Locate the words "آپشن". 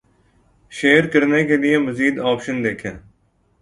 2.29-2.55